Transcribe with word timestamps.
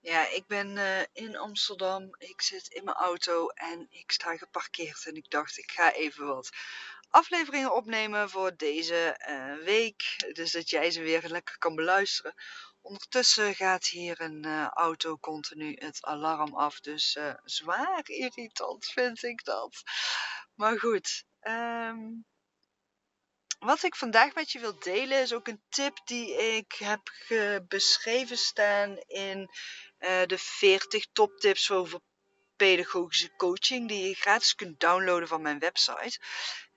Ja, 0.00 0.28
ik 0.28 0.46
ben 0.46 0.76
uh, 0.76 1.00
in 1.12 1.36
Amsterdam. 1.36 2.14
Ik 2.18 2.42
zit 2.42 2.68
in 2.68 2.84
mijn 2.84 2.96
auto 2.96 3.48
en 3.48 3.86
ik 3.90 4.10
sta 4.10 4.36
geparkeerd. 4.36 5.06
En 5.06 5.14
ik 5.16 5.30
dacht, 5.30 5.58
ik 5.58 5.70
ga 5.72 5.92
even 5.92 6.26
wat 6.26 6.50
afleveringen 7.10 7.74
opnemen 7.74 8.30
voor 8.30 8.56
deze 8.56 9.24
uh, 9.28 9.64
week. 9.64 10.30
Dus 10.32 10.52
dat 10.52 10.70
jij 10.70 10.90
ze 10.90 11.00
weer 11.02 11.28
lekker 11.28 11.58
kan 11.58 11.74
beluisteren. 11.74 12.34
Ondertussen 12.80 13.54
gaat 13.54 13.86
hier 13.86 14.20
een 14.20 14.46
uh, 14.46 14.68
auto 14.68 15.18
continu 15.18 15.76
het 15.78 16.04
alarm 16.04 16.54
af. 16.54 16.80
Dus 16.80 17.18
zwaar 17.44 18.02
irritant 18.04 18.86
vind 18.86 19.22
ik 19.22 19.44
dat. 19.44 19.82
Maar 20.54 20.78
goed. 20.78 21.24
Um, 21.42 22.26
wat 23.58 23.82
ik 23.82 23.96
vandaag 23.96 24.34
met 24.34 24.52
je 24.52 24.58
wil 24.58 24.78
delen 24.78 25.20
is 25.20 25.32
ook 25.32 25.48
een 25.48 25.62
tip 25.68 25.98
die 26.04 26.56
ik 26.56 26.72
heb 26.72 27.00
beschreven 27.68 28.38
staan 28.38 28.96
in 28.96 29.50
uh, 29.98 30.22
de 30.26 30.38
40 30.38 31.06
toptips 31.12 31.70
over 31.70 32.00
pedagogische 32.56 33.36
coaching 33.36 33.88
die 33.88 34.08
je 34.08 34.14
gratis 34.14 34.54
kunt 34.54 34.80
downloaden 34.80 35.28
van 35.28 35.42
mijn 35.42 35.58
website. 35.58 36.20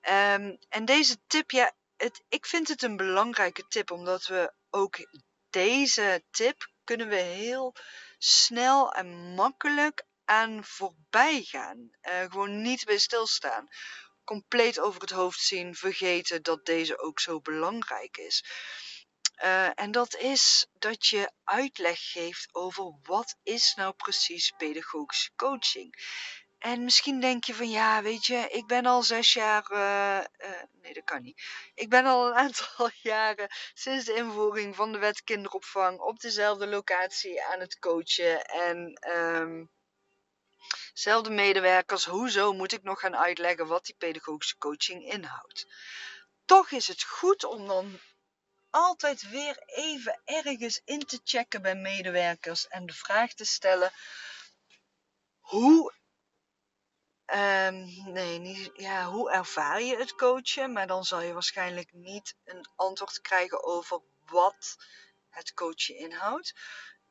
Um, 0.00 0.58
en 0.68 0.84
deze 0.84 1.16
tip, 1.26 1.50
ja, 1.50 1.72
het, 1.96 2.22
ik 2.28 2.46
vind 2.46 2.68
het 2.68 2.82
een 2.82 2.96
belangrijke 2.96 3.66
tip 3.68 3.90
omdat 3.90 4.26
we 4.26 4.52
ook 4.70 4.96
deze 5.50 6.24
tip 6.30 6.68
kunnen 6.84 7.08
we 7.08 7.16
heel 7.16 7.74
snel 8.18 8.92
en 8.92 9.34
makkelijk 9.34 10.04
aan 10.24 10.64
voorbij 10.64 11.42
gaan. 11.42 11.90
Uh, 12.02 12.20
gewoon 12.20 12.62
niet 12.62 12.84
bij 12.84 12.98
stilstaan. 12.98 13.68
Compleet 14.30 14.80
over 14.80 15.00
het 15.00 15.10
hoofd 15.10 15.40
zien, 15.40 15.74
vergeten 15.74 16.42
dat 16.42 16.66
deze 16.66 16.98
ook 16.98 17.20
zo 17.20 17.40
belangrijk 17.40 18.16
is. 18.16 18.44
Uh, 19.42 19.70
en 19.74 19.90
dat 19.90 20.16
is 20.16 20.66
dat 20.78 21.06
je 21.06 21.30
uitleg 21.44 22.10
geeft 22.10 22.54
over 22.54 22.98
wat 23.02 23.36
is 23.42 23.74
nou 23.74 23.92
precies 23.92 24.52
pedagogische 24.56 25.30
coaching. 25.36 25.94
En 26.58 26.84
misschien 26.84 27.20
denk 27.20 27.44
je 27.44 27.54
van 27.54 27.70
ja, 27.70 28.02
weet 28.02 28.26
je, 28.26 28.48
ik 28.50 28.66
ben 28.66 28.86
al 28.86 29.02
zes 29.02 29.32
jaar, 29.32 29.70
uh, 29.72 30.48
uh, 30.48 30.62
nee 30.82 30.94
dat 30.94 31.04
kan 31.04 31.22
niet. 31.22 31.42
Ik 31.74 31.88
ben 31.88 32.06
al 32.06 32.26
een 32.26 32.34
aantal 32.34 32.90
jaren 33.12 33.48
sinds 33.74 34.04
de 34.04 34.14
invoering 34.14 34.76
van 34.76 34.92
de 34.92 34.98
wet 34.98 35.24
kinderopvang 35.24 36.00
op 36.00 36.20
dezelfde 36.20 36.66
locatie 36.66 37.44
aan 37.44 37.60
het 37.60 37.78
coachen. 37.78 38.44
En 38.44 39.00
um, 39.16 39.70
zelfde 41.00 41.30
medewerkers, 41.30 42.04
hoezo 42.04 42.52
moet 42.52 42.72
ik 42.72 42.82
nog 42.82 43.00
gaan 43.00 43.16
uitleggen 43.16 43.66
wat 43.66 43.84
die 43.84 43.94
pedagogische 43.98 44.58
coaching 44.58 45.04
inhoudt? 45.12 45.66
Toch 46.44 46.70
is 46.70 46.88
het 46.88 47.02
goed 47.02 47.44
om 47.44 47.66
dan 47.66 48.00
altijd 48.70 49.30
weer 49.30 49.62
even 49.66 50.20
ergens 50.24 50.80
in 50.84 51.06
te 51.06 51.20
checken 51.24 51.62
bij 51.62 51.74
medewerkers 51.74 52.68
en 52.68 52.86
de 52.86 52.92
vraag 52.92 53.32
te 53.32 53.44
stellen: 53.44 53.92
hoe, 55.40 55.94
um, 57.26 58.12
nee, 58.12 58.38
niet, 58.38 58.70
ja, 58.74 59.04
hoe 59.04 59.30
ervaar 59.30 59.82
je 59.82 59.96
het 59.96 60.14
coachen? 60.14 60.72
Maar 60.72 60.86
dan 60.86 61.04
zal 61.04 61.20
je 61.20 61.32
waarschijnlijk 61.32 61.92
niet 61.92 62.34
een 62.44 62.66
antwoord 62.76 63.20
krijgen 63.20 63.64
over 63.64 64.00
wat 64.26 64.76
het 65.28 65.54
coachen 65.54 65.96
inhoudt, 65.96 66.54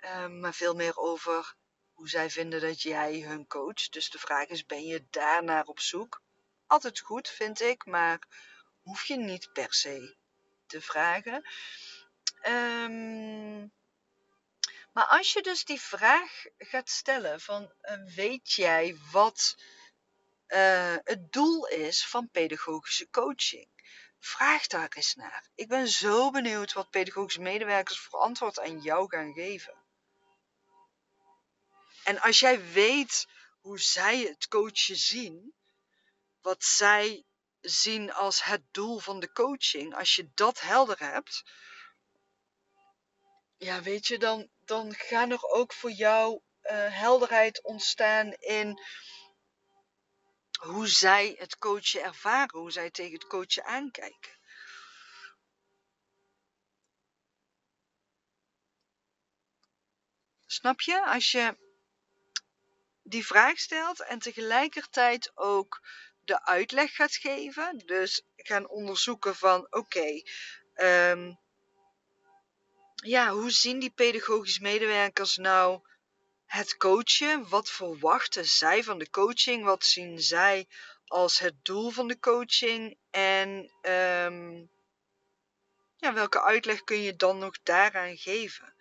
um, 0.00 0.40
maar 0.40 0.54
veel 0.54 0.74
meer 0.74 0.96
over 0.96 1.56
hoe 1.96 2.08
zij 2.08 2.30
vinden 2.30 2.60
dat 2.60 2.82
jij 2.82 3.20
hun 3.20 3.46
coacht. 3.46 3.92
Dus 3.92 4.10
de 4.10 4.18
vraag 4.18 4.46
is: 4.46 4.66
ben 4.66 4.84
je 4.84 5.06
daarnaar 5.10 5.64
op 5.64 5.80
zoek? 5.80 6.22
Altijd 6.66 7.00
goed, 7.00 7.28
vind 7.28 7.60
ik, 7.60 7.86
maar 7.86 8.18
hoef 8.82 9.04
je 9.04 9.16
niet 9.16 9.52
per 9.52 9.74
se 9.74 10.16
te 10.66 10.80
vragen. 10.80 11.48
Um, 12.42 13.72
maar 14.92 15.06
als 15.06 15.32
je 15.32 15.42
dus 15.42 15.64
die 15.64 15.80
vraag 15.80 16.44
gaat 16.58 16.88
stellen 16.90 17.40
van 17.40 17.72
uh, 17.82 18.14
weet 18.14 18.52
jij 18.52 18.96
wat 19.12 19.56
uh, 20.48 20.96
het 21.02 21.32
doel 21.32 21.66
is 21.66 22.06
van 22.06 22.30
pedagogische 22.30 23.10
coaching? 23.10 23.68
Vraag 24.18 24.66
daar 24.66 24.92
eens 24.94 25.14
naar. 25.14 25.48
Ik 25.54 25.68
ben 25.68 25.88
zo 25.88 26.30
benieuwd 26.30 26.72
wat 26.72 26.90
pedagogische 26.90 27.40
medewerkers 27.40 27.98
voor 28.00 28.18
antwoord 28.18 28.60
aan 28.60 28.80
jou 28.80 29.08
gaan 29.08 29.32
geven. 29.32 29.85
En 32.06 32.20
als 32.20 32.40
jij 32.40 32.72
weet 32.72 33.26
hoe 33.60 33.80
zij 33.80 34.18
het 34.18 34.48
coachen 34.48 34.96
zien, 34.96 35.54
wat 36.40 36.64
zij 36.64 37.24
zien 37.60 38.12
als 38.12 38.44
het 38.44 38.62
doel 38.70 38.98
van 38.98 39.20
de 39.20 39.32
coaching, 39.32 39.94
als 39.94 40.14
je 40.14 40.30
dat 40.34 40.60
helder 40.60 40.98
hebt, 40.98 41.42
ja, 43.56 43.82
weet 43.82 44.06
je, 44.06 44.18
dan, 44.18 44.50
dan 44.64 44.94
gaan 44.94 45.30
er 45.30 45.42
ook 45.42 45.72
voor 45.72 45.90
jou 45.90 46.40
uh, 46.62 46.98
helderheid 46.98 47.62
ontstaan 47.62 48.32
in 48.32 48.80
hoe 50.60 50.88
zij 50.88 51.34
het 51.38 51.58
coachen 51.58 52.02
ervaren, 52.02 52.58
hoe 52.58 52.70
zij 52.70 52.90
tegen 52.90 53.12
het 53.12 53.26
coachen 53.26 53.64
aankijken. 53.64 54.38
Snap 60.46 60.80
je? 60.80 61.06
Als 61.06 61.30
je 61.30 61.65
die 63.08 63.26
vraag 63.26 63.58
stelt 63.58 64.00
en 64.00 64.18
tegelijkertijd 64.18 65.30
ook 65.34 65.80
de 66.24 66.44
uitleg 66.44 66.94
gaat 66.94 67.14
geven. 67.14 67.82
Dus 67.86 68.22
gaan 68.36 68.68
onderzoeken 68.68 69.36
van 69.36 69.66
oké, 69.70 70.22
ehm, 70.74 71.32
ja, 72.94 73.30
hoe 73.30 73.50
zien 73.50 73.78
die 73.78 73.90
pedagogisch 73.90 74.58
medewerkers 74.58 75.36
nou 75.36 75.80
het 76.46 76.76
coachen? 76.76 77.48
Wat 77.48 77.70
verwachten 77.70 78.44
zij 78.44 78.84
van 78.84 78.98
de 78.98 79.10
coaching? 79.10 79.64
Wat 79.64 79.84
zien 79.84 80.20
zij 80.20 80.68
als 81.06 81.38
het 81.38 81.64
doel 81.64 81.90
van 81.90 82.08
de 82.08 82.18
coaching? 82.18 82.98
En 83.10 83.72
ehm, 83.80 84.64
ja, 85.96 86.12
welke 86.12 86.42
uitleg 86.42 86.84
kun 86.84 87.02
je 87.02 87.16
dan 87.16 87.38
nog 87.38 87.62
daaraan 87.62 88.16
geven? 88.16 88.74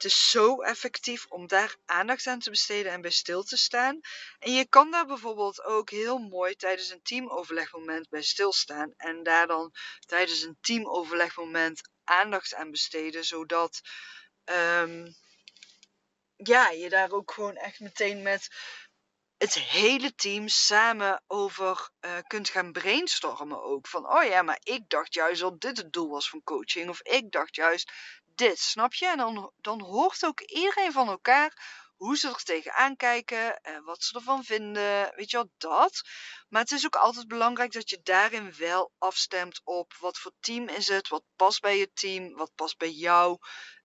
Het 0.00 0.10
is 0.10 0.30
zo 0.30 0.60
effectief 0.60 1.26
om 1.28 1.46
daar 1.46 1.76
aandacht 1.84 2.26
aan 2.26 2.38
te 2.38 2.50
besteden 2.50 2.92
en 2.92 3.00
bij 3.00 3.10
stil 3.10 3.42
te 3.42 3.56
staan. 3.56 4.00
En 4.38 4.52
je 4.52 4.68
kan 4.68 4.90
daar 4.90 5.06
bijvoorbeeld 5.06 5.62
ook 5.62 5.90
heel 5.90 6.18
mooi 6.18 6.54
tijdens 6.54 6.90
een 6.90 7.02
teamoverlegmoment 7.02 8.08
bij 8.08 8.22
stilstaan. 8.22 8.94
En 8.96 9.22
daar 9.22 9.46
dan 9.46 9.72
tijdens 10.06 10.42
een 10.42 10.58
teamoverlegmoment 10.60 11.80
aandacht 12.04 12.54
aan 12.54 12.70
besteden, 12.70 13.24
zodat 13.24 13.80
um, 14.44 15.14
ja, 16.36 16.70
je 16.70 16.88
daar 16.88 17.10
ook 17.10 17.32
gewoon 17.32 17.56
echt 17.56 17.80
meteen 17.80 18.22
met 18.22 18.48
het 19.40 19.54
hele 19.54 20.14
team 20.14 20.48
samen 20.48 21.22
over 21.26 21.90
uh, 22.00 22.18
kunt 22.26 22.48
gaan 22.48 22.72
brainstormen 22.72 23.62
ook. 23.62 23.88
Van, 23.88 24.12
oh 24.12 24.24
ja, 24.24 24.42
maar 24.42 24.60
ik 24.62 24.88
dacht 24.88 25.14
juist 25.14 25.40
dat 25.40 25.60
dit 25.60 25.76
het 25.76 25.92
doel 25.92 26.08
was 26.08 26.28
van 26.28 26.42
coaching. 26.42 26.88
Of 26.88 27.02
ik 27.02 27.30
dacht 27.30 27.56
juist 27.56 27.92
dit, 28.34 28.58
snap 28.58 28.94
je? 28.94 29.06
En 29.06 29.16
dan, 29.16 29.52
dan 29.56 29.80
hoort 29.80 30.24
ook 30.24 30.40
iedereen 30.40 30.92
van 30.92 31.08
elkaar 31.08 31.80
hoe 31.96 32.16
ze 32.16 32.28
er 32.28 32.42
tegenaan 32.42 32.96
kijken, 32.96 33.60
en 33.60 33.84
wat 33.84 34.02
ze 34.02 34.14
ervan 34.14 34.44
vinden, 34.44 35.12
weet 35.16 35.30
je 35.30 35.36
wel, 35.36 35.50
dat. 35.58 36.00
Maar 36.48 36.62
het 36.62 36.70
is 36.70 36.86
ook 36.86 36.96
altijd 36.96 37.28
belangrijk 37.28 37.72
dat 37.72 37.90
je 37.90 38.00
daarin 38.02 38.54
wel 38.56 38.92
afstemt 38.98 39.60
op 39.64 39.94
wat 39.94 40.18
voor 40.18 40.32
team 40.40 40.68
is 40.68 40.88
het, 40.88 41.08
wat 41.08 41.24
past 41.36 41.60
bij 41.60 41.78
je 41.78 41.92
team, 41.92 42.32
wat 42.32 42.54
past 42.54 42.78
bij 42.78 42.90
jou, 42.90 43.38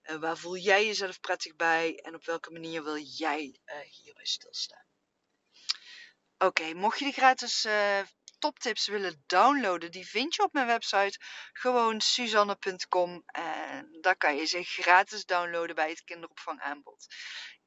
uh, 0.03 0.15
waar 0.15 0.37
voel 0.37 0.57
jij 0.57 0.85
jezelf 0.85 1.19
prettig 1.19 1.55
bij 1.55 1.95
en 1.95 2.15
op 2.15 2.25
welke 2.25 2.51
manier 2.51 2.83
wil 2.83 2.97
jij 2.97 3.59
hierbij 3.89 4.25
stilstaan. 4.25 4.94
Oké, 6.37 6.73
mocht 6.73 6.99
je 6.99 7.05
de 7.05 7.11
gratis 7.11 7.65
uh, 7.65 7.99
toptips 8.39 8.87
willen 8.87 9.23
downloaden, 9.25 9.91
die 9.91 10.07
vind 10.07 10.35
je 10.35 10.43
op 10.43 10.53
mijn 10.53 10.67
website. 10.67 11.19
Gewoon 11.53 12.01
suzanne.com. 12.01 13.23
En 13.25 13.97
daar 14.01 14.17
kan 14.17 14.35
je 14.35 14.45
ze 14.45 14.63
gratis 14.63 15.25
downloaden 15.25 15.75
bij 15.75 15.89
het 15.89 16.03
kinderopvangaanbod. 16.03 17.05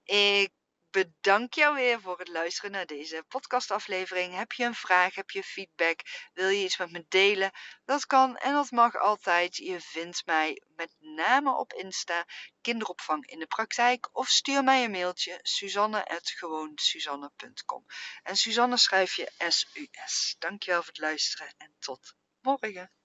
Ik 0.02 0.52
bedank 0.90 1.54
jou 1.54 1.74
weer 1.74 2.00
voor 2.00 2.18
het 2.18 2.28
luisteren 2.28 2.70
naar 2.70 2.86
deze 2.86 3.24
podcastaflevering. 3.28 4.34
Heb 4.34 4.52
je 4.52 4.64
een 4.64 4.74
vraag, 4.74 5.14
heb 5.14 5.30
je 5.30 5.42
feedback, 5.42 6.00
wil 6.32 6.48
je 6.48 6.64
iets 6.64 6.78
met 6.78 6.90
me 6.90 7.04
delen? 7.08 7.50
Dat 7.84 8.06
kan 8.06 8.36
en 8.36 8.52
dat 8.52 8.70
mag 8.70 8.96
altijd. 8.96 9.56
Je 9.56 9.80
vindt 9.80 10.26
mij 10.26 10.62
met 10.76 10.94
name 11.18 11.56
op 11.56 11.72
Insta 11.72 12.26
kinderopvang 12.60 13.26
in 13.26 13.38
de 13.38 13.46
praktijk 13.46 14.08
of 14.12 14.28
stuur 14.28 14.64
mij 14.64 14.84
een 14.84 14.90
mailtje 14.90 15.38
suzanne@gewoonsuzanne.com. 15.42 17.86
En 18.22 18.36
Suzanne 18.36 18.76
schrijf 18.76 19.14
je 19.14 19.32
S 19.48 19.66
U 19.74 19.88
S. 20.06 20.36
Dankjewel 20.38 20.82
voor 20.82 20.92
het 20.92 20.98
luisteren 20.98 21.54
en 21.56 21.74
tot 21.78 22.14
morgen. 22.40 22.97